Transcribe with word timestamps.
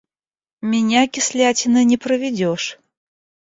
Меня 0.63 1.05
кислятиной 1.07 1.85
не 1.85 1.95
проведешь! 1.95 2.79